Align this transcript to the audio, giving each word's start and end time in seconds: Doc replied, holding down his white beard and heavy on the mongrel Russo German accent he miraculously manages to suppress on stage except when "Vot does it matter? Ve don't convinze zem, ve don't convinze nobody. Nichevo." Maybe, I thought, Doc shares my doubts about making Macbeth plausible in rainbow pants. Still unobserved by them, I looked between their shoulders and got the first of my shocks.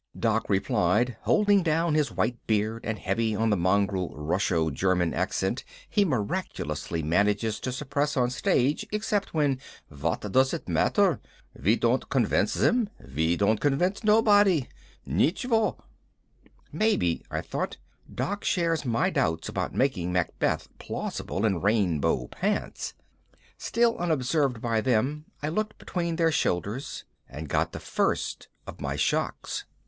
Doc 0.19 0.49
replied, 0.49 1.15
holding 1.21 1.61
down 1.61 1.93
his 1.93 2.11
white 2.11 2.35
beard 2.47 2.83
and 2.83 2.97
heavy 2.97 3.35
on 3.35 3.51
the 3.51 3.55
mongrel 3.55 4.09
Russo 4.17 4.71
German 4.71 5.13
accent 5.13 5.63
he 5.87 6.03
miraculously 6.03 7.03
manages 7.03 7.59
to 7.59 7.71
suppress 7.71 8.17
on 8.17 8.31
stage 8.31 8.83
except 8.91 9.35
when 9.35 9.59
"Vot 9.91 10.21
does 10.31 10.55
it 10.55 10.67
matter? 10.67 11.19
Ve 11.53 11.75
don't 11.75 12.09
convinze 12.09 12.57
zem, 12.57 12.89
ve 12.99 13.37
don't 13.37 13.59
convinze 13.61 14.03
nobody. 14.03 14.67
Nichevo." 15.05 15.77
Maybe, 16.71 17.23
I 17.29 17.41
thought, 17.41 17.77
Doc 18.11 18.43
shares 18.43 18.83
my 18.83 19.11
doubts 19.11 19.49
about 19.49 19.75
making 19.75 20.11
Macbeth 20.11 20.67
plausible 20.79 21.45
in 21.45 21.61
rainbow 21.61 22.25
pants. 22.29 22.95
Still 23.59 23.95
unobserved 23.99 24.61
by 24.61 24.81
them, 24.81 25.25
I 25.43 25.49
looked 25.49 25.77
between 25.77 26.15
their 26.15 26.31
shoulders 26.31 27.03
and 27.29 27.47
got 27.47 27.71
the 27.71 27.79
first 27.79 28.47
of 28.65 28.81
my 28.81 28.95
shocks. 28.95 29.65